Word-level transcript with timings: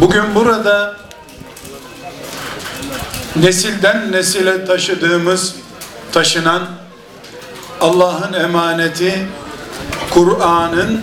Bugün 0.00 0.34
burada 0.34 0.96
nesilden 3.36 4.12
nesile 4.12 4.64
taşıdığımız, 4.64 5.54
taşınan 6.12 6.62
Allah'ın 7.80 8.32
emaneti 8.32 9.26
Kur'an'ın 10.10 11.00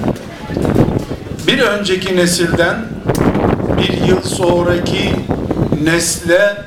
bir 1.48 1.60
önceki 1.60 2.16
nesilden 2.16 2.86
bir 3.78 4.08
yıl 4.08 4.22
sonraki 4.22 5.16
nesle 5.84 6.64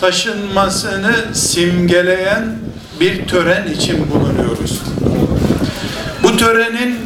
taşınmasını 0.00 1.14
simgeleyen 1.32 2.58
bir 3.00 3.26
tören 3.28 3.66
için 3.66 4.10
bulunuyoruz. 4.10 4.82
Bu 6.22 6.36
törenin 6.36 6.98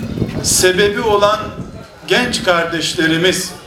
sebebi 0.42 1.00
olan 1.00 1.40
genç 2.08 2.44
kardeşlerimiz 2.44 3.61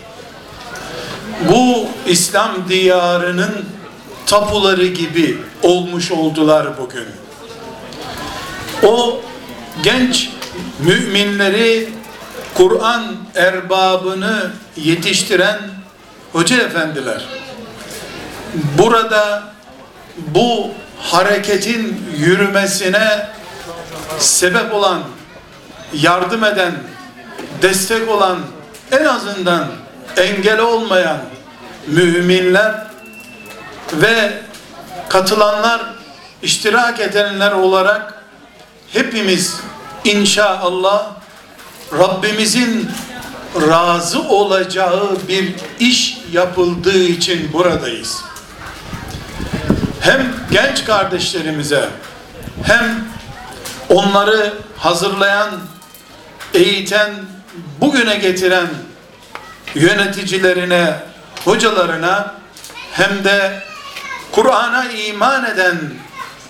bu 1.50 1.88
İslam 2.08 2.70
diyarının 2.70 3.66
tapuları 4.26 4.88
gibi 4.88 5.38
olmuş 5.64 6.12
oldular 6.12 6.68
bugün. 6.78 7.08
O 8.84 9.22
genç 9.84 10.30
müminleri 10.80 11.90
Kur'an 12.54 13.16
erbabını 13.36 14.52
yetiştiren 14.78 15.60
hoca 16.34 16.58
efendiler 16.58 17.26
burada 18.78 19.44
bu 20.18 20.72
hareketin 21.00 22.06
yürümesine 22.18 23.28
sebep 24.20 24.74
olan, 24.74 25.02
yardım 25.94 26.44
eden, 26.44 26.74
destek 27.62 28.10
olan, 28.10 28.40
en 28.92 29.06
azından 29.06 29.68
engel 30.18 30.60
olmayan 30.60 31.18
müminler 31.88 32.88
ve 33.94 34.34
katılanlar, 35.10 35.82
iştirak 36.42 37.00
edenler 37.00 37.52
olarak 37.52 38.24
hepimiz 38.94 39.56
inşallah 40.04 41.06
Rabbimizin 41.94 42.90
razı 43.62 44.22
olacağı 44.22 45.18
bir 45.28 45.54
iş 45.80 46.18
yapıldığı 46.32 47.04
için 47.04 47.54
buradayız. 47.54 48.24
Hem 50.00 50.34
genç 50.52 50.86
kardeşlerimize 50.86 51.90
hem 52.64 53.06
onları 53.90 54.54
hazırlayan, 54.78 55.50
eğiten, 56.54 57.14
bugüne 57.82 58.16
getiren 58.16 58.68
yöneticilerine, 59.76 60.94
hocalarına 61.46 62.36
hem 62.92 63.24
de 63.24 63.64
Kur'an'a 64.32 64.92
iman 64.92 65.46
eden 65.46 65.78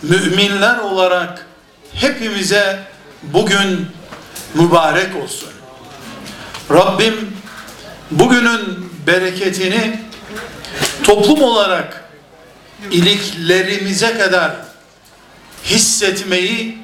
müminler 0.02 0.78
olarak 0.78 1.46
hepimize 1.94 2.80
bugün 3.24 3.88
mübarek 4.54 5.16
olsun. 5.24 5.50
Rabbim 6.72 7.38
bugünün 8.12 8.92
bereketini 9.08 10.00
toplum 11.04 11.42
olarak 11.42 12.04
iliklerimize 12.92 14.18
kadar 14.18 14.52
hissetmeyi, 15.64 16.78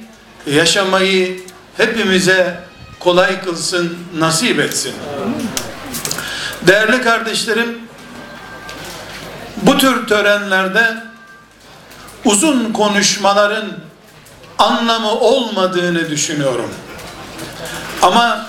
yaşamayı 0.46 1.40
hepimize 1.76 2.60
kolay 3.00 3.44
kılsın, 3.44 3.98
nasip 4.18 4.60
etsin. 4.60 4.94
Değerli 6.66 7.02
kardeşlerim, 7.02 7.78
bu 9.56 9.78
tür 9.78 10.06
törenlerde 10.06 10.96
uzun 12.24 12.72
konuşmaların 12.72 13.68
anlamı 14.58 15.10
olmadığını 15.10 16.10
düşünüyorum. 16.10 16.74
Ama 18.02 18.46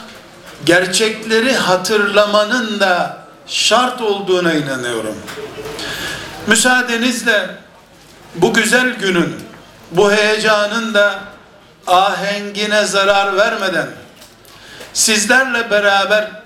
gerçekleri 0.65 1.55
hatırlamanın 1.55 2.79
da 2.79 3.17
şart 3.47 4.01
olduğuna 4.01 4.53
inanıyorum. 4.53 5.15
Müsaadenizle 6.47 7.49
bu 8.35 8.53
güzel 8.53 8.93
günün, 8.93 9.35
bu 9.91 10.11
heyecanın 10.11 10.93
da 10.93 11.19
ahengine 11.87 12.85
zarar 12.85 13.37
vermeden 13.37 13.87
sizlerle 14.93 15.71
beraber 15.71 16.42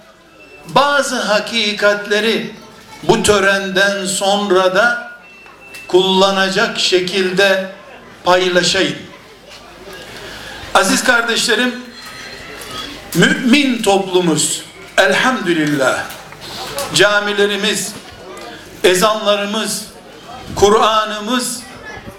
bazı 0.75 1.15
hakikatleri 1.15 2.55
bu 3.03 3.23
törenden 3.23 4.05
sonra 4.05 4.75
da 4.75 5.11
kullanacak 5.87 6.79
şekilde 6.79 7.71
paylaşayım. 8.23 8.97
Aziz 10.73 11.03
kardeşlerim, 11.03 11.75
mümin 13.15 13.81
toplumuz 13.81 14.61
elhamdülillah 14.97 16.03
camilerimiz, 16.95 17.93
ezanlarımız, 18.83 19.85
Kur'an'ımız 20.55 21.59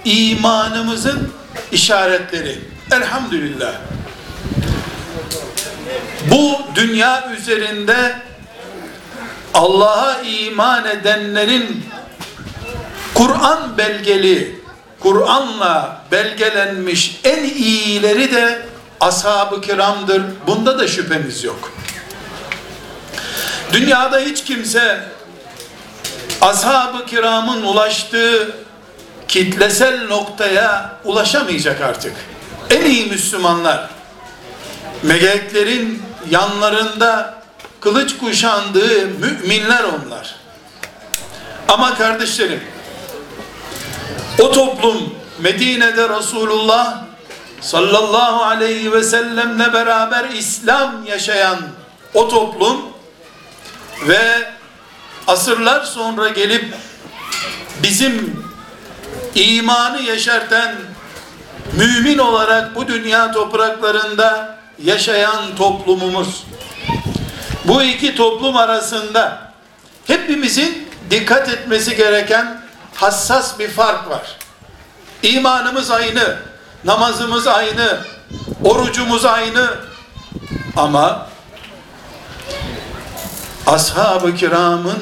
imanımızın 0.04 1.32
işaretleri. 1.72 2.58
Elhamdülillah. 2.92 3.72
Bu 6.30 6.60
dünya 6.74 7.32
üzerinde 7.32 8.16
Allah'a 9.58 10.20
iman 10.22 10.86
edenlerin 10.86 11.84
Kur'an 13.14 13.78
belgeli, 13.78 14.60
Kur'an'la 15.00 16.02
belgelenmiş 16.12 17.20
en 17.24 17.44
iyileri 17.44 18.32
de 18.32 18.62
ashab-ı 19.00 19.60
kiramdır. 19.60 20.22
Bunda 20.46 20.78
da 20.78 20.88
şüphemiz 20.88 21.44
yok. 21.44 21.72
Dünyada 23.72 24.18
hiç 24.18 24.44
kimse 24.44 25.00
ashab-ı 26.40 27.06
kiramın 27.06 27.62
ulaştığı 27.62 28.56
kitlesel 29.28 30.06
noktaya 30.06 30.96
ulaşamayacak 31.04 31.80
artık. 31.80 32.12
En 32.70 32.84
iyi 32.84 33.06
Müslümanlar 33.06 33.90
meleklerin 35.02 36.02
yanlarında 36.30 37.37
kılıç 37.80 38.18
kuşandığı 38.18 39.06
müminler 39.06 39.84
onlar. 39.84 40.36
Ama 41.68 41.94
kardeşlerim 41.94 42.60
o 44.38 44.52
toplum 44.52 45.14
Medine'de 45.38 46.08
Resulullah 46.08 47.04
sallallahu 47.60 48.44
aleyhi 48.44 48.92
ve 48.92 49.02
sellemle 49.02 49.72
beraber 49.72 50.28
İslam 50.28 51.04
yaşayan 51.06 51.58
o 52.14 52.28
toplum 52.28 52.80
ve 54.08 54.50
asırlar 55.26 55.84
sonra 55.84 56.28
gelip 56.28 56.74
bizim 57.82 58.42
imanı 59.34 60.00
yeşerten 60.00 60.74
mümin 61.72 62.18
olarak 62.18 62.76
bu 62.76 62.88
dünya 62.88 63.32
topraklarında 63.32 64.58
yaşayan 64.84 65.56
toplumumuz. 65.58 66.44
Bu 67.68 67.82
iki 67.82 68.14
toplum 68.14 68.56
arasında 68.56 69.52
hepimizin 70.06 70.88
dikkat 71.10 71.48
etmesi 71.48 71.96
gereken 71.96 72.62
hassas 72.94 73.58
bir 73.58 73.68
fark 73.68 74.10
var. 74.10 74.36
İmanımız 75.22 75.90
aynı, 75.90 76.36
namazımız 76.84 77.46
aynı, 77.46 77.98
orucumuz 78.64 79.24
aynı 79.24 79.70
ama 80.76 81.28
ashab-ı 83.66 84.34
kiramın 84.34 84.98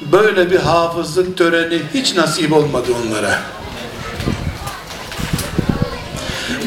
böyle 0.00 0.50
bir 0.50 0.60
hafızlık 0.60 1.38
töreni 1.38 1.82
hiç 1.94 2.14
nasip 2.14 2.52
olmadı 2.52 2.90
onlara. 3.04 3.40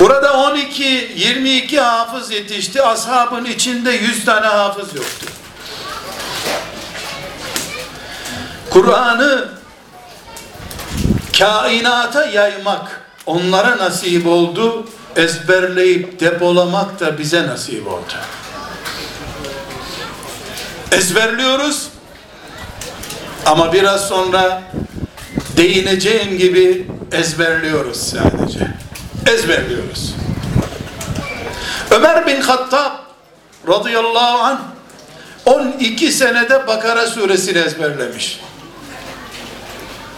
Burada 0.02 0.34
12, 0.34 0.84
22 1.16 1.80
hafız 1.80 2.32
yetişti. 2.32 2.82
Ashabın 2.82 3.46
içinde 3.46 3.92
100 3.92 4.26
tane 4.26 4.48
hafız 4.48 4.96
yoktu. 4.96 5.26
Kur'an'ı 8.70 9.50
kainata 11.40 12.26
yaymak 12.26 13.02
onlara 13.26 13.78
nasip 13.78 14.28
oldu. 14.28 14.88
Ezberleyip 15.16 16.20
depolamak 16.20 17.00
da 17.00 17.18
bize 17.18 17.48
nasip 17.48 17.88
oldu. 17.88 18.14
Ezberliyoruz 20.92 21.88
ama 23.46 23.74
biraz 23.74 24.08
sonra 24.08 24.64
değineceğim 25.58 26.38
gibi 26.38 26.88
ezberliyoruz 27.12 27.98
sadece. 27.98 28.68
Ezberliyoruz. 29.28 30.16
Ömer 31.92 32.28
bin 32.28 32.42
Hattab 32.42 32.92
radıyallahu 33.68 34.44
anh 34.44 34.60
12 35.46 36.12
senede 36.12 36.68
Bakara 36.68 37.08
suresini 37.08 37.58
ezberlemiş. 37.58 38.40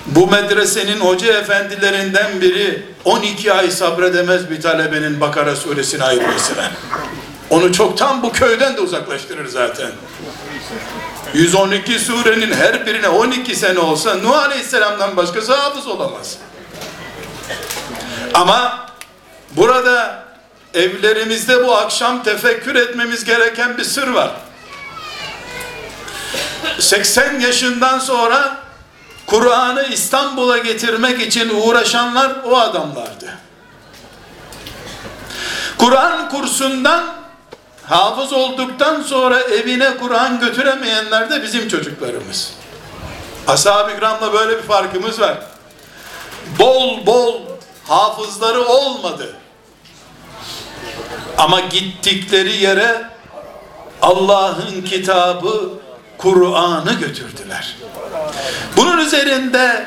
Bu 0.06 0.28
medresenin 0.28 1.00
hoca 1.00 1.34
efendilerinden 1.40 2.42
biri 2.42 2.86
12 3.06 3.54
ay 3.54 3.72
sabredemez 3.72 4.50
bir 4.50 4.62
talebenin 4.62 5.22
Bakara 5.22 5.56
suresini 5.56 6.04
ayırmasına. 6.04 6.72
Onu 7.50 7.74
çoktan 7.74 8.24
bu 8.24 8.32
köyden 8.32 8.78
de 8.78 8.82
uzaklaştırır 8.82 9.48
zaten. 9.48 9.92
112 11.34 12.00
surenin 12.00 12.54
her 12.54 12.86
birine 12.86 13.10
12 13.10 13.56
sene 13.56 13.80
olsa 13.80 14.16
Nuh 14.16 14.38
Aleyhisselam'dan 14.38 15.18
başkası 15.18 15.56
hafız 15.56 15.88
olamaz. 15.88 16.38
Ama 18.34 18.83
burada 19.56 20.24
evlerimizde 20.74 21.66
bu 21.66 21.76
akşam 21.76 22.24
tefekkür 22.24 22.76
etmemiz 22.76 23.26
gereken 23.26 23.78
bir 23.78 23.84
sır 23.84 24.08
var. 24.08 24.32
80 26.80 27.40
yaşından 27.40 28.00
sonra 28.00 28.58
Kur'an'ı 29.28 29.84
İstanbul'a 29.84 30.58
getirmek 30.58 31.22
için 31.22 31.50
uğraşanlar 31.50 32.32
o 32.46 32.58
adamlardı. 32.58 33.38
Kur'an 35.78 36.30
kursundan 36.30 37.04
hafız 37.84 38.34
olduktan 38.34 39.02
sonra 39.02 39.40
evine 39.40 39.98
Kur'an 39.98 40.40
götüremeyenler 40.40 41.30
de 41.30 41.44
bizim 41.44 41.68
çocuklarımız. 41.68 42.54
Ashab-ı 43.48 43.96
kiramla 43.96 44.34
böyle 44.34 44.58
bir 44.58 44.64
farkımız 44.64 45.20
var. 45.20 45.38
Bol 46.60 47.06
bol 47.06 47.42
hafızları 47.88 48.66
olmadı. 48.66 49.36
Ama 51.38 51.60
gittikleri 51.60 52.58
yere 52.58 53.02
Allah'ın 54.02 54.82
kitabı 54.82 55.74
Kur'an'ı 56.18 56.94
götürdüler. 56.94 57.76
Bunun 58.78 58.98
üzerinde 58.98 59.86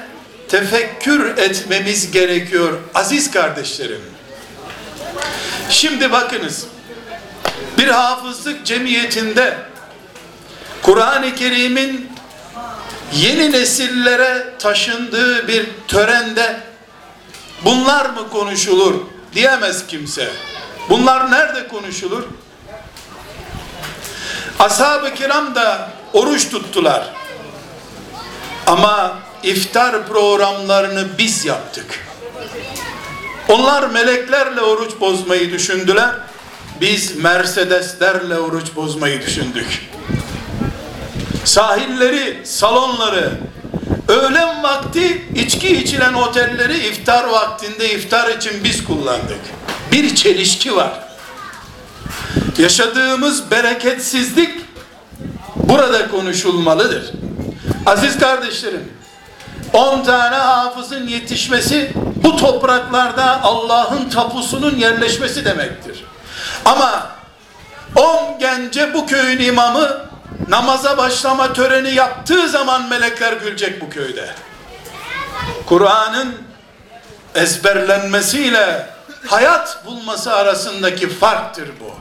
tefekkür 0.49 1.38
etmemiz 1.38 2.11
gerekiyor 2.11 2.79
aziz 2.94 3.31
kardeşlerim. 3.31 4.00
Şimdi 5.70 6.12
bakınız 6.12 6.67
bir 7.79 7.88
hafızlık 7.88 8.67
cemiyetinde 8.67 9.56
Kur'an-ı 10.82 11.35
Kerim'in 11.35 12.11
yeni 13.12 13.52
nesillere 13.52 14.55
taşındığı 14.59 15.49
bir 15.49 15.67
törende 15.88 16.61
bunlar 17.64 18.06
mı 18.06 18.31
konuşulur 18.31 18.94
diyemez 19.35 19.87
kimse. 19.87 20.29
Bunlar 20.88 21.31
nerede 21.31 21.69
konuşulur? 21.69 22.23
Ashab-ı 24.59 25.15
kiram 25.15 25.55
da 25.55 25.91
oruç 26.12 26.50
tuttular. 26.50 27.12
Ama 28.67 29.19
iftar 29.43 30.06
programlarını 30.06 31.19
biz 31.19 31.44
yaptık. 31.44 32.06
Onlar 33.49 33.91
meleklerle 33.91 34.61
oruç 34.61 34.91
bozmayı 35.00 35.50
düşündüler. 35.53 36.11
Biz 36.81 37.17
Mercedeslerle 37.17 38.38
oruç 38.38 38.67
bozmayı 38.77 39.23
düşündük. 39.23 39.91
Sahilleri, 41.44 42.47
salonları, 42.47 43.31
öğlen 44.09 44.62
vakti 44.62 45.27
içki 45.35 45.77
içilen 45.77 46.15
otelleri 46.15 46.79
iftar 46.79 47.25
vaktinde 47.25 47.93
iftar 47.93 48.29
için 48.29 48.65
biz 48.65 48.85
kullandık. 48.85 49.41
Bir 49.93 50.15
çelişki 50.15 50.77
var. 50.77 50.93
Yaşadığımız 52.59 53.50
bereketsizlik 53.50 54.50
burada 55.56 56.09
konuşulmalıdır. 56.09 57.12
Aziz 57.87 58.19
kardeşlerim, 58.19 58.93
10 59.73 60.05
tane 60.05 60.37
hafızın 60.37 61.09
yetişmesi 61.09 61.93
bu 61.97 62.37
topraklarda 62.37 63.43
Allah'ın 63.43 64.09
tapusunun 64.09 64.77
yerleşmesi 64.77 65.44
demektir. 65.44 66.05
Ama 66.65 67.06
10 67.97 68.38
gence 68.41 68.94
bu 68.94 69.06
köyün 69.06 69.38
imamı 69.38 70.06
namaza 70.49 70.99
başlama 70.99 71.53
töreni 71.53 71.94
yaptığı 71.94 72.49
zaman 72.49 72.88
melekler 72.88 73.33
gülecek 73.33 73.81
bu 73.81 73.91
köyde. 73.91 74.29
Kur'an'ın 75.67 76.35
ezberlenmesiyle 77.35 78.87
hayat 79.26 79.87
bulması 79.87 80.32
arasındaki 80.34 81.08
farktır 81.08 81.69
bu. 81.81 81.96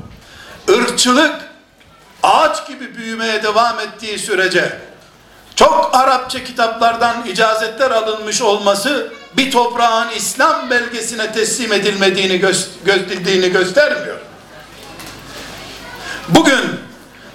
Irkçılık 0.73 1.35
ağaç 2.23 2.67
gibi 2.67 2.97
büyümeye 2.97 3.43
devam 3.43 3.79
ettiği 3.79 4.19
sürece 4.19 4.79
çok 5.55 5.89
Arapça 5.95 6.43
kitaplardan 6.43 7.25
icazetler 7.25 7.91
alınmış 7.91 8.41
olması 8.41 9.11
bir 9.37 9.51
toprağın 9.51 10.09
İslam 10.09 10.69
belgesine 10.69 11.31
teslim 11.31 11.73
edilmediğini 11.73 12.37
gösterdiğini 12.85 13.51
göstermiyor. 13.51 14.17
Bugün 16.29 16.79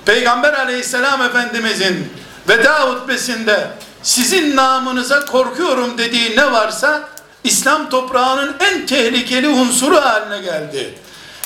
Peygamber 0.06 0.52
aleyhisselam 0.52 1.22
efendimizin 1.22 2.12
veda 2.48 2.80
hutbesinde 2.80 3.66
sizin 4.02 4.56
namınıza 4.56 5.24
korkuyorum 5.24 5.98
dediği 5.98 6.36
ne 6.36 6.52
varsa 6.52 7.08
İslam 7.44 7.90
toprağının 7.90 8.56
en 8.60 8.86
tehlikeli 8.86 9.48
unsuru 9.48 9.96
haline 9.96 10.42
geldi. 10.42 10.94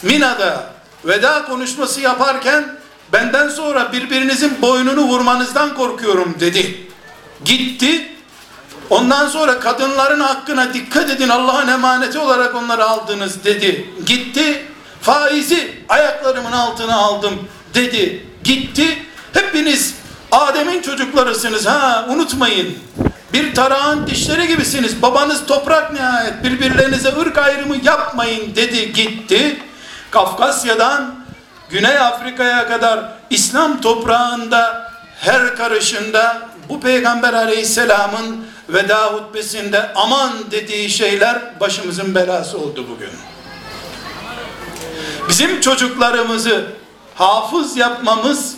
Mina'da 0.02 0.74
veda 1.04 1.44
konuşması 1.44 2.00
yaparken 2.00 2.76
benden 3.12 3.48
sonra 3.48 3.92
birbirinizin 3.92 4.62
boynunu 4.62 5.00
vurmanızdan 5.00 5.74
korkuyorum 5.74 6.36
dedi. 6.40 6.88
Gitti. 7.44 8.10
Ondan 8.90 9.28
sonra 9.28 9.60
kadınların 9.60 10.20
hakkına 10.20 10.74
dikkat 10.74 11.10
edin 11.10 11.28
Allah'ın 11.28 11.68
emaneti 11.68 12.18
olarak 12.18 12.54
onları 12.54 12.84
aldınız 12.84 13.44
dedi. 13.44 13.90
Gitti. 14.06 14.66
Faizi 15.00 15.82
ayaklarımın 15.88 16.52
altına 16.52 16.96
aldım 16.96 17.48
dedi. 17.74 18.26
Gitti. 18.44 19.02
Hepiniz 19.32 19.94
Adem'in 20.32 20.82
çocuklarısınız 20.82 21.66
ha 21.66 22.06
unutmayın. 22.08 22.78
Bir 23.34 23.54
tarağın 23.54 24.06
dişleri 24.06 24.48
gibisiniz. 24.48 25.02
Babanız 25.02 25.46
toprak 25.46 25.92
nihayet. 25.92 26.44
Birbirlerinize 26.44 27.08
ırk 27.20 27.38
ayrımı 27.38 27.76
yapmayın 27.84 28.56
dedi 28.56 28.92
gitti. 28.92 29.56
Kafkasya'dan 30.10 31.14
Güney 31.70 31.98
Afrika'ya 31.98 32.68
kadar 32.68 33.00
İslam 33.30 33.80
toprağında 33.80 34.92
her 35.20 35.56
karışında 35.56 36.48
bu 36.68 36.80
Peygamber 36.80 37.32
Aleyhisselam'ın 37.32 38.46
veda 38.68 39.06
hutbesinde 39.06 39.92
aman 39.94 40.32
dediği 40.50 40.90
şeyler 40.90 41.60
başımızın 41.60 42.14
belası 42.14 42.58
oldu 42.58 42.86
bugün. 42.88 43.10
Bizim 45.28 45.60
çocuklarımızı 45.60 46.66
hafız 47.14 47.76
yapmamız, 47.76 48.54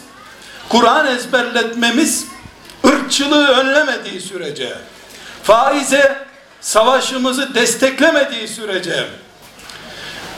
Kur'an 0.69 1.07
ezberletmemiz 1.07 2.27
ırkçılığı 2.87 3.49
önlemediği 3.49 4.21
sürece, 4.21 4.73
faize 5.43 6.27
savaşımızı 6.61 7.55
desteklemediği 7.55 8.49
sürece, 8.49 9.07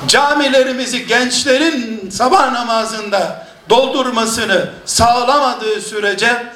camilerimizi 0.07 1.07
gençlerin 1.07 2.11
sabah 2.11 2.53
namazında 2.53 3.49
doldurmasını 3.71 4.71
sağlamadığı 4.85 5.81
sürece 5.81 6.47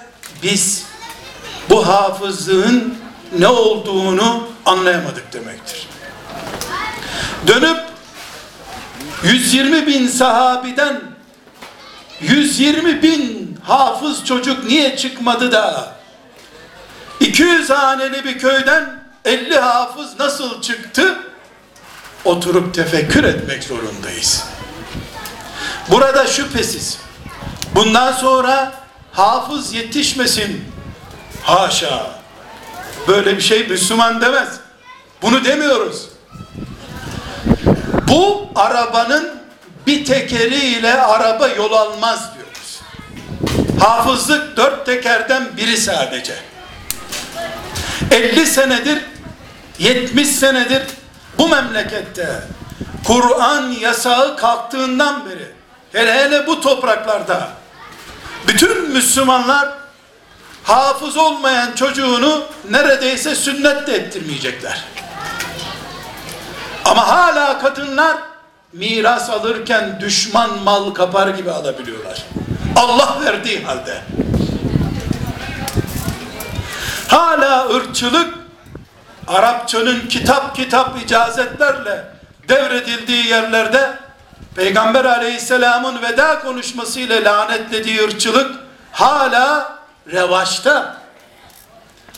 biz 0.42 0.84
bu 1.70 1.88
hafızlığın 1.88 2.94
ne 3.38 3.48
olduğunu 3.48 4.48
anlayamadık 4.66 5.32
demektir. 5.32 5.88
Dönüp 7.46 7.80
120 9.24 9.86
bin 9.86 10.08
sahabiden 10.08 11.00
120 12.20 13.02
bin 13.02 13.51
hafız 13.62 14.24
çocuk 14.24 14.64
niye 14.64 14.96
çıkmadı 14.96 15.52
da 15.52 15.92
200 17.20 17.70
haneli 17.70 18.24
bir 18.24 18.38
köyden 18.38 19.02
50 19.24 19.58
hafız 19.58 20.18
nasıl 20.18 20.62
çıktı? 20.62 21.18
Oturup 22.24 22.74
tefekkür 22.74 23.24
etmek 23.24 23.64
zorundayız. 23.64 24.44
Burada 25.90 26.26
şüphesiz 26.26 26.98
bundan 27.74 28.12
sonra 28.12 28.72
hafız 29.12 29.74
yetişmesin. 29.74 30.64
Haşa. 31.42 32.06
Böyle 33.08 33.36
bir 33.36 33.42
şey 33.42 33.66
Müslüman 33.68 34.20
demez. 34.20 34.48
Bunu 35.22 35.44
demiyoruz. 35.44 36.08
Bu 38.08 38.48
arabanın 38.54 39.42
bir 39.86 40.04
tekeriyle 40.04 41.02
araba 41.02 41.48
yol 41.48 41.72
almaz 41.72 42.34
diyoruz. 42.34 42.41
Hafızlık 43.82 44.56
dört 44.56 44.86
tekerden 44.86 45.56
biri 45.56 45.76
sadece. 45.76 46.34
50 48.10 48.46
senedir 48.46 48.98
70 49.78 50.28
senedir 50.28 50.82
bu 51.38 51.48
memlekette 51.48 52.42
Kur'an 53.06 53.70
yasağı 53.70 54.36
kalktığından 54.36 55.22
beri 55.26 55.48
hele 55.92 56.14
hele 56.14 56.46
bu 56.46 56.60
topraklarda 56.60 57.48
Bütün 58.48 58.90
Müslümanlar 58.90 59.68
hafız 60.64 61.16
olmayan 61.16 61.72
çocuğunu 61.72 62.44
neredeyse 62.70 63.34
sünnet 63.34 63.86
de 63.86 63.94
ettirmeyecekler. 63.94 64.84
Ama 66.84 67.08
hala 67.08 67.58
kadınlar 67.58 68.16
miras 68.72 69.30
alırken 69.30 70.00
düşman 70.00 70.58
mal 70.58 70.90
kapar 70.90 71.28
gibi 71.28 71.50
alabiliyorlar. 71.50 72.24
Allah 72.76 73.18
verdiği 73.24 73.64
halde. 73.64 74.02
Hala 77.08 77.68
ırkçılık 77.68 78.42
Arapçanın 79.28 80.08
kitap 80.08 80.56
kitap 80.56 81.02
icazetlerle 81.04 82.04
devredildiği 82.48 83.26
yerlerde 83.26 83.98
Peygamber 84.56 85.04
aleyhisselamın 85.04 86.02
veda 86.02 86.40
konuşmasıyla 86.40 87.24
lanetlediği 87.24 88.02
ırkçılık 88.04 88.50
hala 88.92 89.78
revaçta. 90.12 90.96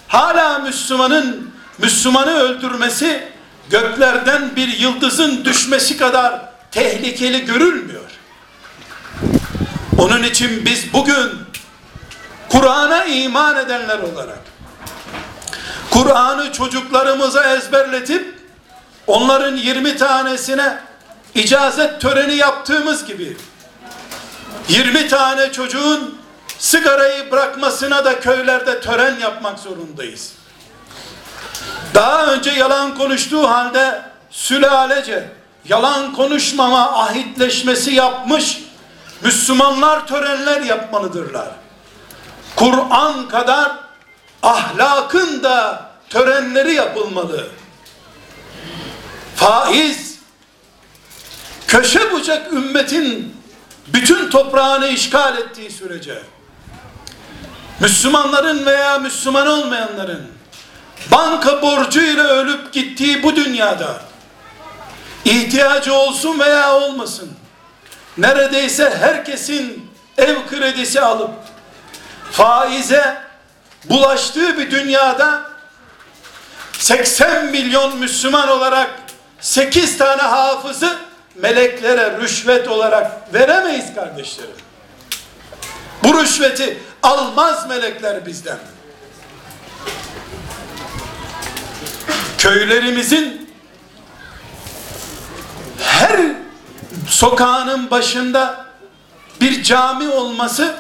Hala 0.09 0.59
Müslümanın 0.59 1.55
Müslümanı 1.79 2.39
öldürmesi 2.39 3.29
göklerden 3.71 4.57
bir 4.57 4.69
yıldızın 4.69 5.45
düşmesi 5.45 5.97
kadar 5.97 6.41
tehlikeli 6.71 7.45
görülmüyor. 7.45 8.04
Onun 10.05 10.23
için 10.23 10.65
biz 10.65 10.93
bugün 10.93 11.31
Kur'an'a 12.49 13.05
iman 13.05 13.57
edenler 13.57 13.99
olarak 13.99 14.39
Kur'an'ı 15.91 16.53
çocuklarımıza 16.53 17.55
ezberletip 17.55 18.39
onların 19.07 19.57
20 19.57 19.97
tanesine 19.97 20.79
icazet 21.35 22.01
töreni 22.01 22.35
yaptığımız 22.35 23.05
gibi 23.05 23.37
20 24.69 25.09
tane 25.09 25.53
çocuğun 25.53 26.19
sigarayı 26.59 27.31
bırakmasına 27.31 28.05
da 28.05 28.21
köylerde 28.21 28.81
tören 28.81 29.19
yapmak 29.19 29.59
zorundayız. 29.59 30.33
Daha 31.95 32.27
önce 32.27 32.51
yalan 32.51 32.95
konuştuğu 32.95 33.51
halde 33.51 34.03
sülalece 34.31 35.29
yalan 35.69 36.13
konuşmama 36.13 37.03
ahitleşmesi 37.03 37.91
yapmış 37.91 38.65
Müslümanlar 39.25 40.07
törenler 40.07 40.61
yapmalıdırlar. 40.61 41.49
Kur'an 42.57 43.29
kadar 43.29 43.73
ahlakın 44.43 45.43
da 45.43 45.91
törenleri 46.11 46.75
yapılmalı. 46.75 47.49
Faiz 49.37 50.19
köşe 51.67 52.13
bucak 52.13 52.53
ümmetin 52.53 53.37
bütün 53.87 54.31
toprağını 54.31 54.89
işgal 54.89 55.39
ettiği 55.39 55.71
sürece 55.71 56.23
Müslümanların 57.81 58.67
veya 58.67 58.99
Müslüman 58.99 59.47
olmayanların 59.47 60.27
banka 61.13 61.63
borcuyla 61.63 62.25
ölüp 62.25 62.73
gittiği 62.73 63.23
bu 63.23 63.37
dünyada 63.37 64.01
ihtiyacı 65.25 65.95
olsun 65.95 66.39
veya 66.39 66.75
olmasın 66.75 67.31
neredeyse 68.19 68.97
herkesin 69.01 69.91
ev 70.19 70.47
kredisi 70.47 71.01
alıp 71.01 71.31
faize 72.33 73.17
bulaştığı 73.85 74.59
bir 74.59 74.71
dünyada 74.71 75.51
80 76.79 77.47
milyon 77.47 77.99
Müslüman 77.99 78.49
olarak 78.49 78.91
8 79.41 79.99
tane 79.99 80.23
hafızı 80.23 80.99
meleklere 81.35 82.21
rüşvet 82.21 82.69
olarak 82.69 83.35
veremeyiz 83.35 83.95
kardeşlerim. 83.95 84.55
Bu 86.05 86.21
rüşveti 86.21 86.79
almaz 87.03 87.69
melekler 87.69 88.27
bizden. 88.27 88.59
Köylerimizin 92.39 93.51
her 95.79 96.34
sokağının 97.15 97.91
başında 97.91 98.67
bir 99.41 99.63
cami 99.63 100.09
olması 100.09 100.77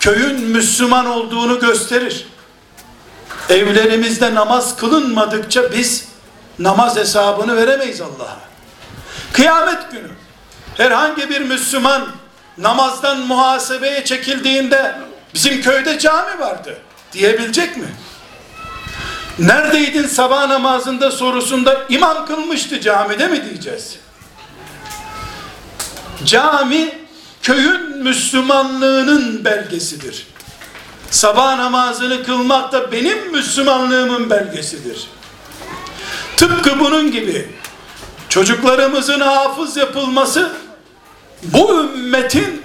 köyün 0.00 0.40
Müslüman 0.40 1.06
olduğunu 1.06 1.60
gösterir. 1.60 2.26
Evlerimizde 3.48 4.34
namaz 4.34 4.76
kılınmadıkça 4.76 5.72
biz 5.72 6.08
namaz 6.58 6.96
hesabını 6.96 7.56
veremeyiz 7.56 8.00
Allah'a. 8.00 8.38
Kıyamet 9.32 9.92
günü 9.92 10.08
herhangi 10.76 11.30
bir 11.30 11.40
Müslüman 11.40 12.08
namazdan 12.58 13.20
muhasebeye 13.20 14.04
çekildiğinde 14.04 14.98
bizim 15.34 15.62
köyde 15.62 15.98
cami 15.98 16.40
vardı 16.40 16.78
diyebilecek 17.12 17.76
mi? 17.76 17.88
Neredeydin 19.38 20.06
sabah 20.06 20.48
namazında 20.48 21.10
sorusunda 21.10 21.84
imam 21.88 22.26
kılmıştı 22.26 22.80
camide 22.80 23.28
mi 23.28 23.44
diyeceğiz? 23.44 23.98
Cami 26.24 26.98
köyün 27.42 27.98
Müslümanlığının 27.98 29.44
belgesidir. 29.44 30.26
Sabah 31.10 31.56
namazını 31.56 32.24
kılmak 32.24 32.72
da 32.72 32.92
benim 32.92 33.32
Müslümanlığımın 33.32 34.30
belgesidir. 34.30 35.06
Tıpkı 36.36 36.80
bunun 36.80 37.10
gibi 37.12 37.50
çocuklarımızın 38.28 39.20
hafız 39.20 39.76
yapılması 39.76 40.52
bu 41.42 41.80
ümmetin 41.80 42.62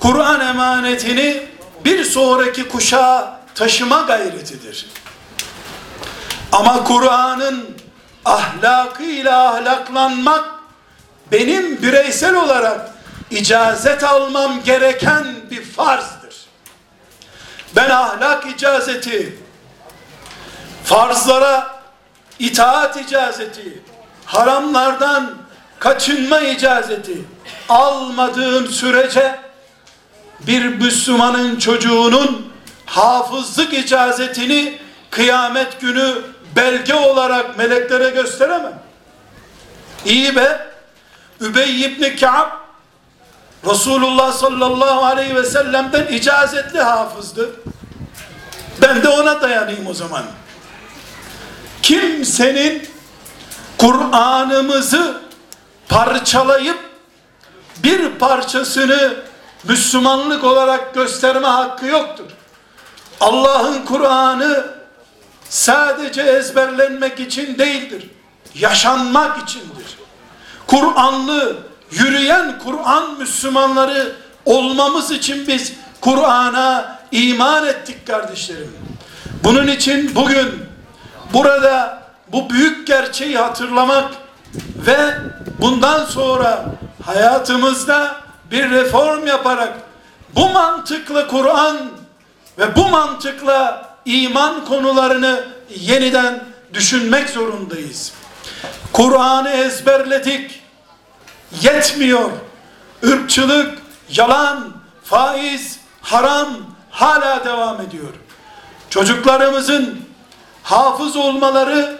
Kur'an 0.00 0.40
emanetini 0.40 1.46
bir 1.84 2.04
sonraki 2.04 2.68
kuşağa 2.68 3.40
taşıma 3.54 4.00
gayretidir. 4.00 4.86
Ama 6.52 6.84
Kur'an'ın 6.84 7.64
ahlakıyla 8.24 9.54
ahlaklanmak 9.54 10.55
benim 11.32 11.82
bireysel 11.82 12.34
olarak 12.34 12.90
icazet 13.30 14.04
almam 14.04 14.62
gereken 14.64 15.26
bir 15.50 15.64
farzdır. 15.64 16.34
Ben 17.76 17.90
ahlak 17.90 18.46
icazeti, 18.46 19.38
farzlara 20.84 21.80
itaat 22.38 22.96
icazeti, 22.96 23.82
haramlardan 24.24 25.34
kaçınma 25.78 26.40
icazeti 26.40 27.18
almadığım 27.68 28.66
sürece 28.66 29.40
bir 30.40 30.64
Müslümanın 30.64 31.58
çocuğunun 31.58 32.52
hafızlık 32.86 33.74
icazetini 33.74 34.78
kıyamet 35.10 35.80
günü 35.80 36.14
belge 36.56 36.94
olarak 36.94 37.58
meleklere 37.58 38.10
gösteremem. 38.10 38.82
İyi 40.04 40.36
be 40.36 40.75
Übey 41.40 41.84
ibn 41.84 42.16
Ka'b 42.16 42.66
Resulullah 43.70 44.32
sallallahu 44.32 45.04
aleyhi 45.04 45.34
ve 45.34 45.44
sellem'den 45.44 46.06
icazetli 46.06 46.80
hafızdı. 46.80 47.50
Ben 48.82 49.02
de 49.02 49.08
ona 49.08 49.40
dayanayım 49.40 49.86
o 49.86 49.94
zaman. 49.94 50.24
Kimsenin 51.82 52.88
Kur'an'ımızı 53.78 55.20
parçalayıp 55.88 56.78
bir 57.82 58.08
parçasını 58.08 59.16
Müslümanlık 59.64 60.44
olarak 60.44 60.94
gösterme 60.94 61.48
hakkı 61.48 61.86
yoktur. 61.86 62.24
Allah'ın 63.20 63.84
Kur'an'ı 63.84 64.64
sadece 65.48 66.22
ezberlenmek 66.22 67.20
için 67.20 67.58
değildir. 67.58 68.10
Yaşanmak 68.54 69.42
içindir. 69.42 70.05
Kur'anlı, 70.66 71.56
yürüyen 71.90 72.58
Kur'an 72.64 73.18
Müslümanları 73.18 74.12
olmamız 74.44 75.10
için 75.10 75.46
biz 75.46 75.72
Kur'an'a 76.00 76.98
iman 77.12 77.66
ettik 77.66 78.06
kardeşlerim. 78.06 78.72
Bunun 79.44 79.66
için 79.66 80.14
bugün 80.14 80.48
burada 81.32 82.02
bu 82.32 82.50
büyük 82.50 82.86
gerçeği 82.86 83.38
hatırlamak 83.38 84.14
ve 84.86 85.14
bundan 85.60 86.04
sonra 86.04 86.64
hayatımızda 87.04 88.16
bir 88.50 88.70
reform 88.70 89.26
yaparak 89.26 89.72
bu 90.34 90.48
mantıkla 90.48 91.26
Kur'an 91.26 91.76
ve 92.58 92.76
bu 92.76 92.88
mantıkla 92.88 93.88
iman 94.04 94.64
konularını 94.64 95.44
yeniden 95.70 96.44
düşünmek 96.74 97.30
zorundayız. 97.30 98.12
Kur'an'ı 98.96 99.50
ezberledik. 99.50 100.62
Yetmiyor. 101.60 102.30
Irkçılık, 103.02 103.78
yalan, 104.10 104.72
faiz, 105.04 105.80
haram 106.02 106.48
hala 106.90 107.44
devam 107.44 107.80
ediyor. 107.80 108.12
Çocuklarımızın 108.90 110.00
hafız 110.62 111.16
olmaları 111.16 111.98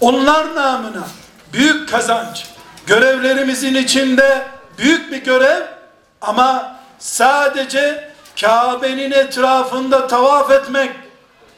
onlar 0.00 0.54
namına 0.54 1.06
büyük 1.52 1.88
kazanç. 1.88 2.46
Görevlerimizin 2.86 3.74
içinde 3.74 4.48
büyük 4.78 5.12
bir 5.12 5.24
görev 5.24 5.62
ama 6.20 6.76
sadece 6.98 8.12
Kabe'nin 8.40 9.10
etrafında 9.10 10.06
tavaf 10.06 10.50
etmek 10.50 10.90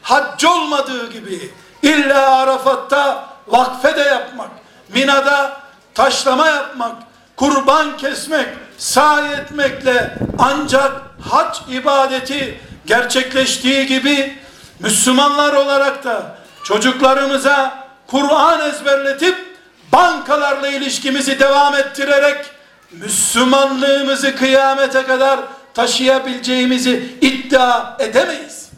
hac 0.03 0.45
olmadığı 0.45 1.13
gibi 1.13 1.51
illa 1.83 2.37
Arafat'ta 2.37 3.33
vakfe 3.47 3.97
de 3.97 4.01
yapmak, 4.01 4.51
Mina'da 4.95 5.61
taşlama 5.95 6.47
yapmak, 6.47 6.97
kurban 7.37 7.97
kesmek, 7.97 8.49
sahi 8.79 9.33
etmekle 9.33 10.19
ancak 10.39 10.93
hac 11.31 11.59
ibadeti 11.71 12.61
gerçekleştiği 12.87 13.87
gibi 13.87 14.39
Müslümanlar 14.79 15.53
olarak 15.53 16.05
da 16.05 16.37
çocuklarımıza 16.65 17.85
Kur'an 18.07 18.71
ezberletip 18.71 19.59
bankalarla 19.93 20.69
ilişkimizi 20.69 21.41
devam 21.41 21.75
ettirerek 21.75 22.47
Müslümanlığımızı 22.93 24.37
kıyamete 24.37 25.03
kadar 25.03 25.41
taşıyabileceğimizi 25.75 27.17
iddia 27.21 27.97
edemeyiz. 27.99 28.69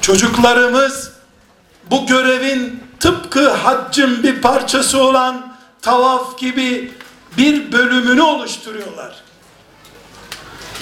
Çocuklarımız 0.00 1.12
bu 1.90 2.06
görevin 2.06 2.82
tıpkı 3.02 3.50
haccın 3.50 4.22
bir 4.22 4.42
parçası 4.42 5.02
olan 5.02 5.52
tavaf 5.82 6.38
gibi 6.38 6.92
bir 7.36 7.72
bölümünü 7.72 8.22
oluşturuyorlar. 8.22 9.14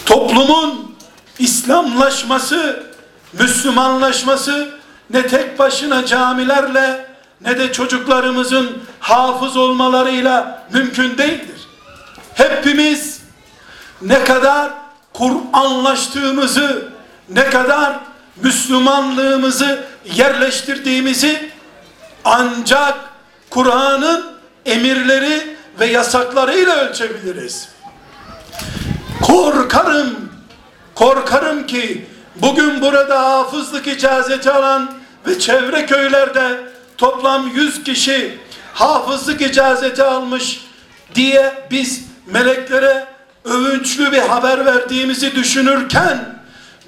Toplumun 0.06 0.96
İslamlaşması, 1.38 2.86
Müslümanlaşması 3.32 4.80
ne 5.10 5.26
tek 5.26 5.58
başına 5.58 6.06
camilerle 6.06 7.06
ne 7.40 7.58
de 7.58 7.72
çocuklarımızın 7.72 8.78
hafız 9.00 9.56
olmalarıyla 9.56 10.66
mümkün 10.72 11.18
değildir. 11.18 11.68
Hepimiz 12.34 13.20
ne 14.02 14.24
kadar 14.24 14.70
Kur'anlaştığımızı, 15.12 16.88
ne 17.28 17.50
kadar 17.50 17.98
Müslümanlığımızı 18.42 19.84
yerleştirdiğimizi 20.14 21.50
ancak 22.24 22.94
Kur'an'ın 23.50 24.26
emirleri 24.66 25.56
ve 25.80 25.86
yasaklarıyla 25.86 26.76
ölçebiliriz. 26.76 27.68
Korkarım, 29.22 30.30
korkarım 30.94 31.66
ki 31.66 32.06
bugün 32.36 32.80
burada 32.80 33.22
hafızlık 33.22 33.86
icazeti 33.86 34.50
alan 34.50 34.90
ve 35.26 35.38
çevre 35.38 35.86
köylerde 35.86 36.60
toplam 36.98 37.48
100 37.48 37.84
kişi 37.84 38.38
hafızlık 38.74 39.40
icazeti 39.40 40.02
almış 40.02 40.64
diye 41.14 41.66
biz 41.70 42.04
meleklere 42.26 43.06
övünçlü 43.44 44.12
bir 44.12 44.18
haber 44.18 44.66
verdiğimizi 44.66 45.34
düşünürken 45.34 46.40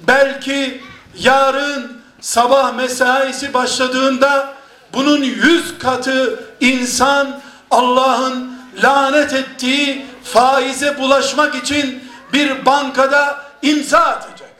belki 0.07 0.81
yarın 1.19 2.01
sabah 2.21 2.75
mesaisi 2.75 3.53
başladığında 3.53 4.52
bunun 4.93 5.23
yüz 5.23 5.77
katı 5.79 6.43
insan 6.59 7.41
Allah'ın 7.71 8.57
lanet 8.83 9.33
ettiği 9.33 10.05
faize 10.23 10.99
bulaşmak 10.99 11.55
için 11.55 12.03
bir 12.33 12.65
bankada 12.65 13.45
imza 13.61 13.99
atacak. 13.99 14.53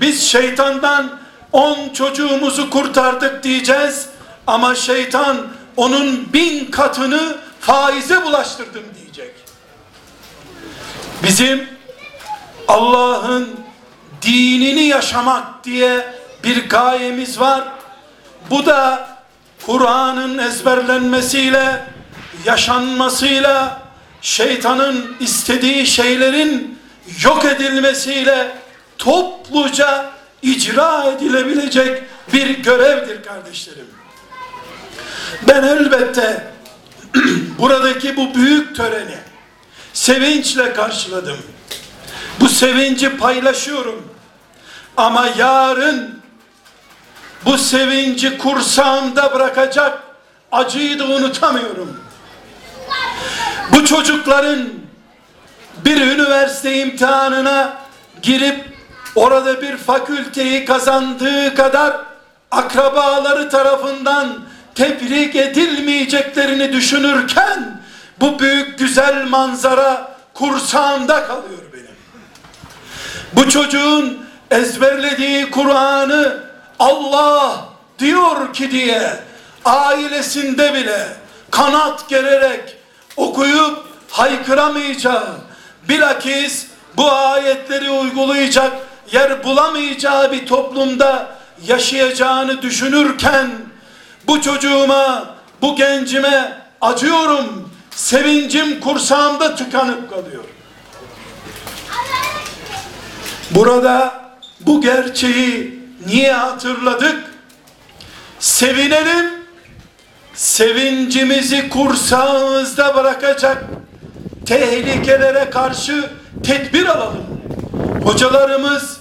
Biz 0.00 0.22
şeytandan 0.22 1.18
on 1.52 1.88
çocuğumuzu 1.88 2.70
kurtardık 2.70 3.42
diyeceğiz 3.42 4.06
ama 4.46 4.74
şeytan 4.74 5.36
onun 5.76 6.32
bin 6.32 6.70
katını 6.70 7.36
faize 7.60 8.24
bulaştırdım 8.24 8.84
diyecek. 9.00 9.34
Bizim 11.22 11.68
Allah'ın 12.68 13.48
dinini 14.22 14.84
yaşamak 14.84 15.64
diye 15.64 16.14
bir 16.44 16.68
gayemiz 16.68 17.40
var. 17.40 17.64
Bu 18.50 18.66
da 18.66 19.11
Kur'an'ın 19.66 20.38
ezberlenmesiyle, 20.38 21.84
yaşanmasıyla, 22.44 23.82
şeytanın 24.20 25.16
istediği 25.20 25.86
şeylerin 25.86 26.78
yok 27.24 27.44
edilmesiyle 27.44 28.58
topluca 28.98 30.10
icra 30.42 31.04
edilebilecek 31.04 32.02
bir 32.32 32.58
görevdir 32.58 33.22
kardeşlerim. 33.22 33.86
Ben 35.48 35.62
elbette 35.62 36.52
buradaki 37.58 38.16
bu 38.16 38.34
büyük 38.34 38.76
töreni 38.76 39.18
sevinçle 39.92 40.72
karşıladım. 40.72 41.38
Bu 42.40 42.48
sevinci 42.48 43.16
paylaşıyorum. 43.16 44.08
Ama 44.96 45.28
yarın 45.38 46.21
bu 47.44 47.58
sevinci 47.58 48.38
kursağımda 48.38 49.34
bırakacak 49.34 50.02
acıyı 50.52 50.98
da 50.98 51.04
unutamıyorum. 51.04 52.00
Bu 53.72 53.84
çocukların 53.84 54.68
bir 55.84 56.00
üniversite 56.00 56.78
imtihanına 56.78 57.76
girip 58.22 58.64
orada 59.14 59.62
bir 59.62 59.76
fakülteyi 59.76 60.64
kazandığı 60.64 61.54
kadar 61.54 61.96
akrabaları 62.50 63.48
tarafından 63.48 64.28
tebrik 64.74 65.36
edilmeyeceklerini 65.36 66.72
düşünürken 66.72 67.80
bu 68.20 68.38
büyük 68.38 68.78
güzel 68.78 69.26
manzara 69.28 70.16
kursağımda 70.34 71.26
kalıyor 71.26 71.62
benim. 71.72 71.96
Bu 73.32 73.50
çocuğun 73.50 74.26
ezberlediği 74.50 75.50
Kur'an'ı 75.50 76.51
Allah 76.82 77.64
diyor 77.98 78.52
ki 78.52 78.70
diye 78.70 79.20
ailesinde 79.64 80.74
bile 80.74 81.08
kanat 81.50 82.08
gererek 82.08 82.76
okuyup 83.16 83.78
haykıramayacağı 84.10 85.28
bilakis 85.88 86.66
bu 86.96 87.12
ayetleri 87.12 87.90
uygulayacak 87.90 88.72
yer 89.12 89.44
bulamayacağı 89.44 90.32
bir 90.32 90.46
toplumda 90.46 91.36
yaşayacağını 91.66 92.62
düşünürken 92.62 93.50
bu 94.26 94.42
çocuğuma, 94.42 95.34
bu 95.62 95.76
gencime 95.76 96.62
acıyorum. 96.80 97.70
Sevincim 97.90 98.80
kursağımda 98.80 99.54
tıkanıp 99.56 100.10
kalıyor. 100.10 100.44
Burada 103.50 104.22
bu 104.60 104.80
gerçeği 104.80 105.81
niye 106.06 106.32
hatırladık? 106.32 107.24
Sevinelim, 108.38 109.30
sevincimizi 110.34 111.68
kursağımızda 111.68 112.94
bırakacak 112.94 113.64
tehlikelere 114.46 115.50
karşı 115.50 116.10
tedbir 116.44 116.86
alalım. 116.86 117.42
Hocalarımız 118.04 119.00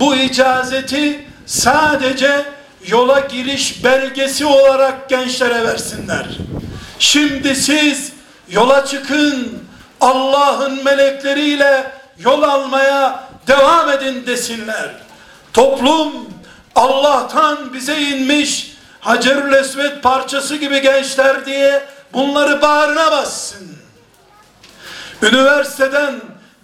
bu 0.00 0.16
icazeti 0.16 1.26
sadece 1.46 2.44
yola 2.86 3.20
giriş 3.20 3.84
belgesi 3.84 4.46
olarak 4.46 5.08
gençlere 5.08 5.64
versinler. 5.64 6.26
Şimdi 6.98 7.54
siz 7.56 8.12
yola 8.48 8.84
çıkın, 8.86 9.58
Allah'ın 10.00 10.84
melekleriyle 10.84 11.92
yol 12.18 12.42
almaya 12.42 13.24
devam 13.46 13.90
edin 13.90 14.26
desinler. 14.26 14.90
Toplum 15.52 16.12
Allah'tan 16.76 17.72
bize 17.72 18.00
inmiş 18.00 18.76
Hacerül 19.00 19.52
Esved 19.52 20.00
parçası 20.02 20.56
gibi 20.56 20.80
gençler 20.80 21.46
diye 21.46 21.84
bunları 22.12 22.62
bağrına 22.62 23.12
bassın. 23.12 23.76
Üniversiteden, 25.22 26.14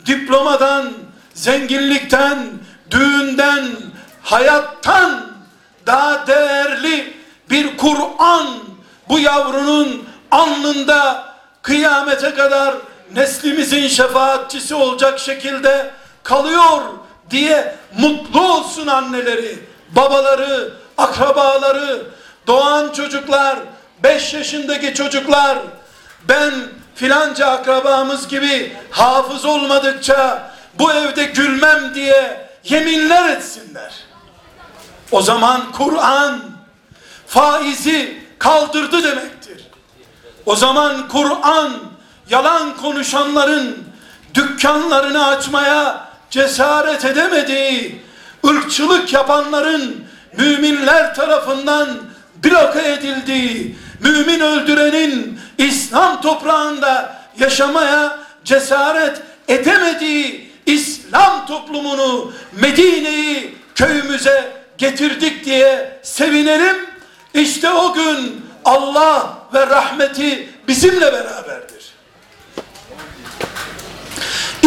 diplomadan, 0.06 0.92
zenginlikten, 1.34 2.46
düğünden, 2.90 3.68
hayattan 4.22 5.26
daha 5.86 6.26
değerli 6.26 7.16
bir 7.50 7.76
Kur'an 7.76 8.46
bu 9.08 9.18
yavrunun 9.18 10.08
alnında 10.30 11.24
kıyamete 11.62 12.34
kadar 12.34 12.74
neslimizin 13.14 13.88
şefaatçisi 13.88 14.74
olacak 14.74 15.18
şekilde 15.18 15.90
kalıyor 16.22 16.82
diye 17.30 17.76
mutlu 17.98 18.52
olsun 18.52 18.86
anneleri, 18.86 19.71
babaları, 19.92 20.72
akrabaları, 20.98 22.02
doğan 22.46 22.92
çocuklar, 22.92 23.58
5 24.02 24.34
yaşındaki 24.34 24.94
çocuklar, 24.94 25.58
ben 26.28 26.54
filanca 26.94 27.46
akrabamız 27.46 28.28
gibi 28.28 28.76
hafız 28.90 29.44
olmadıkça 29.44 30.50
bu 30.74 30.92
evde 30.92 31.24
gülmem 31.24 31.94
diye 31.94 32.48
yeminler 32.64 33.28
etsinler. 33.28 33.92
O 35.10 35.22
zaman 35.22 35.72
Kur'an 35.72 36.40
faizi 37.26 38.22
kaldırdı 38.38 39.02
demektir. 39.02 39.66
O 40.46 40.56
zaman 40.56 41.08
Kur'an 41.08 41.72
yalan 42.30 42.76
konuşanların 42.76 43.84
dükkanlarını 44.34 45.26
açmaya 45.26 46.08
cesaret 46.30 47.04
edemediği, 47.04 48.02
ırkçılık 48.46 49.12
yapanların 49.12 50.04
müminler 50.38 51.14
tarafından 51.14 51.88
bloke 52.44 52.92
edildiği, 52.92 53.76
mümin 54.00 54.40
öldürenin 54.40 55.40
İslam 55.58 56.20
toprağında 56.20 57.22
yaşamaya 57.38 58.18
cesaret 58.44 59.22
edemediği 59.48 60.52
İslam 60.66 61.46
toplumunu, 61.46 62.32
Medine'yi 62.60 63.54
köyümüze 63.74 64.52
getirdik 64.78 65.44
diye 65.44 66.00
sevinelim. 66.02 66.76
İşte 67.34 67.70
o 67.70 67.92
gün 67.92 68.46
Allah 68.64 69.38
ve 69.54 69.66
rahmeti 69.66 70.48
bizimle 70.68 71.12
beraberdir. 71.12 71.92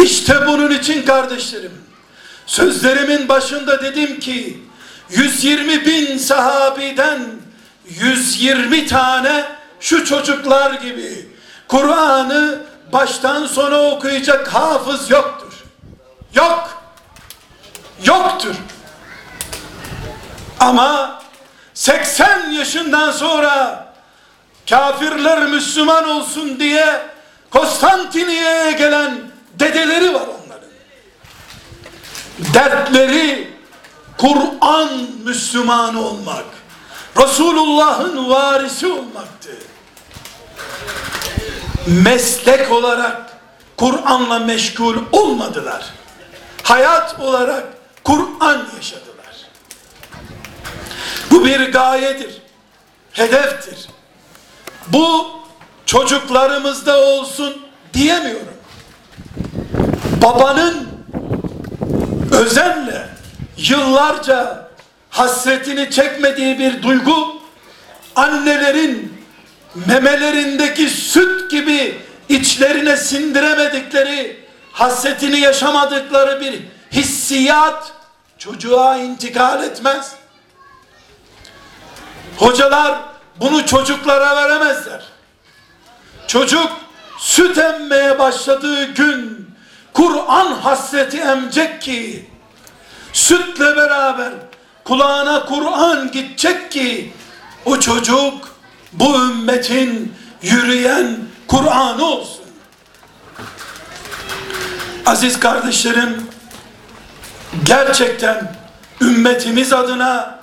İşte 0.02 0.46
bunun 0.46 0.70
için 0.70 1.02
kardeşlerim, 1.02 1.85
sözlerimin 2.46 3.28
başında 3.28 3.82
dedim 3.82 4.20
ki, 4.20 4.62
120 5.10 5.86
bin 5.86 6.18
sahabiden 6.18 7.20
120 7.88 8.86
tane 8.86 9.44
şu 9.80 10.04
çocuklar 10.04 10.72
gibi 10.72 11.28
Kur'an'ı 11.68 12.58
baştan 12.92 13.46
sona 13.46 13.78
okuyacak 13.78 14.54
hafız 14.54 15.10
yoktur. 15.10 15.52
Yok. 16.34 16.82
Yoktur. 18.04 18.54
Ama 20.60 21.22
80 21.74 22.50
yaşından 22.50 23.10
sonra 23.10 23.86
kafirler 24.70 25.46
Müslüman 25.46 26.08
olsun 26.08 26.60
diye 26.60 27.06
Konstantiniye'ye 27.50 28.72
gelen 28.72 29.14
dedeleri 29.58 30.14
var. 30.14 30.15
Dertleri 32.56 33.48
Kur'an 34.18 34.88
Müslümanı 35.24 36.00
olmak. 36.00 36.44
Resulullah'ın 37.18 38.30
varisi 38.30 38.86
olmaktı. 38.86 39.50
Meslek 41.86 42.72
olarak 42.72 43.38
Kur'an'la 43.76 44.38
meşgul 44.38 44.96
olmadılar. 45.12 45.84
Hayat 46.62 47.20
olarak 47.20 47.64
Kur'an 48.04 48.66
yaşadılar. 48.76 49.36
Bu 51.30 51.44
bir 51.44 51.72
gayedir. 51.72 52.42
Hedeftir. 53.12 53.88
Bu 54.86 55.30
çocuklarımızda 55.86 56.98
olsun 56.98 57.62
diyemiyorum. 57.94 58.56
Babanın 60.22 60.95
özenle 62.36 63.08
yıllarca 63.56 64.68
hasretini 65.10 65.90
çekmediği 65.90 66.58
bir 66.58 66.82
duygu 66.82 67.42
annelerin 68.16 69.22
memelerindeki 69.86 70.90
süt 70.90 71.50
gibi 71.50 72.00
içlerine 72.28 72.96
sindiremedikleri 72.96 74.46
hasretini 74.72 75.40
yaşamadıkları 75.40 76.40
bir 76.40 76.62
hissiyat 76.92 77.92
çocuğa 78.38 78.96
intikal 78.96 79.62
etmez. 79.62 80.12
Hocalar 82.36 82.98
bunu 83.40 83.66
çocuklara 83.66 84.36
veremezler. 84.36 85.02
Çocuk 86.26 86.72
süt 87.18 87.58
emmeye 87.58 88.18
başladığı 88.18 88.84
gün 88.84 89.45
Kur'an 89.96 90.52
hasreti 90.52 91.16
emecek 91.16 91.82
ki 91.82 92.26
sütle 93.12 93.76
beraber 93.76 94.32
kulağına 94.84 95.46
Kur'an 95.46 96.10
gidecek 96.12 96.72
ki 96.72 97.12
o 97.64 97.80
çocuk 97.80 98.56
bu 98.92 99.16
ümmetin 99.16 100.14
yürüyen 100.42 101.18
Kur'an'ı 101.48 102.04
olsun. 102.04 102.44
Aziz 105.06 105.40
kardeşlerim 105.40 106.26
gerçekten 107.64 108.56
ümmetimiz 109.00 109.72
adına 109.72 110.38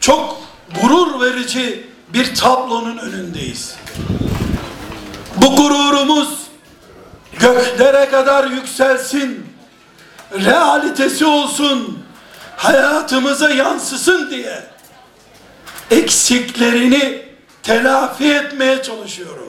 çok 0.00 0.40
gurur 0.82 1.20
verici 1.20 1.86
bir 2.08 2.34
tablonun 2.34 2.98
önündeyiz. 2.98 3.76
Bu 5.36 5.56
gururumuz 5.56 6.47
göklere 7.40 8.10
kadar 8.10 8.50
yükselsin, 8.50 9.46
realitesi 10.32 11.24
olsun, 11.26 11.98
hayatımıza 12.56 13.50
yansısın 13.50 14.30
diye 14.30 14.62
eksiklerini 15.90 17.22
telafi 17.62 18.32
etmeye 18.34 18.82
çalışıyorum. 18.82 19.48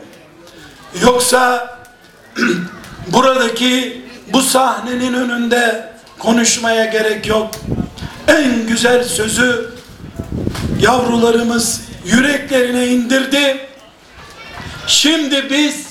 Yoksa 1.01 1.69
buradaki 3.07 4.01
bu 4.33 4.41
sahnenin 4.41 5.13
önünde 5.13 5.93
konuşmaya 6.19 6.85
gerek 6.85 7.27
yok. 7.27 7.51
En 8.27 8.67
güzel 8.67 9.03
sözü 9.03 9.73
yavrularımız 10.81 11.81
yüreklerine 12.05 12.87
indirdi. 12.87 13.67
Şimdi 14.87 15.49
biz 15.49 15.88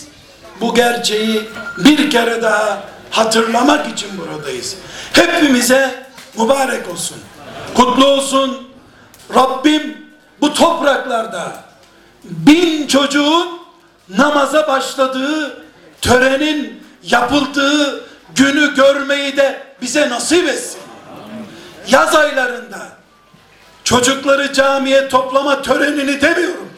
bu 0.61 0.75
gerçeği 0.75 1.49
bir 1.79 2.11
kere 2.11 2.43
daha 2.43 2.83
hatırlamak 3.11 3.89
için 3.89 4.09
buradayız. 4.19 4.77
Hepimize 5.13 6.07
mübarek 6.39 6.89
olsun. 6.89 7.19
Kutlu 7.75 8.07
olsun. 8.07 8.69
Rabbim 9.35 9.97
bu 10.41 10.55
topraklarda 10.55 11.53
bin 12.25 12.87
çocuğun 12.87 13.59
namaza 14.09 14.69
başladığı 14.69 15.65
törenin 16.01 16.83
yapıldığı 17.03 18.05
günü 18.35 18.75
görmeyi 18.75 19.37
de 19.37 19.63
bize 19.83 20.09
nasip 20.09 20.49
etsin. 20.49 20.81
Yaz 21.89 22.15
aylarında 22.15 22.89
çocukları 23.85 24.53
camiye 24.53 25.09
toplama 25.09 25.63
törenini 25.63 26.21
demiyorum. 26.21 26.69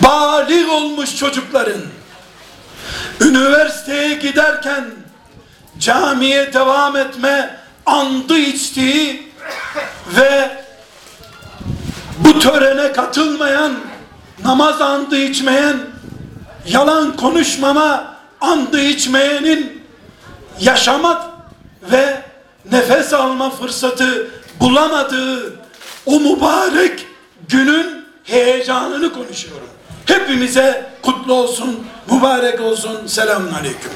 Balik 0.00 0.72
olmuş 0.72 1.16
çocukların 1.16 1.82
üniversiteye 3.20 4.14
giderken 4.14 4.84
camiye 5.78 6.52
devam 6.52 6.96
etme 6.96 7.56
andı 7.86 8.38
içtiği 8.38 9.32
ve 10.16 10.64
bu 12.18 12.38
törene 12.38 12.92
katılmayan, 12.92 13.72
namaz 14.44 14.80
andı 14.80 15.16
içmeyen, 15.16 15.76
yalan 16.68 17.16
konuşmama 17.16 18.14
andı 18.40 18.80
içmeyenin 18.80 19.82
yaşamak 20.60 21.22
ve 21.82 22.22
nefes 22.70 23.12
alma 23.12 23.50
fırsatı 23.50 24.30
bulamadığı 24.60 25.56
o 26.06 26.20
mübarek 26.20 27.06
günün 27.48 28.04
heyecanını 28.24 29.12
konuşuyorum. 29.12 29.71
Hepimize 30.06 30.90
kutlu 31.02 31.34
olsun, 31.34 31.86
mübarek 32.10 32.60
olsun. 32.60 33.06
Selamun 33.06 33.52
aleyküm. 33.52 33.90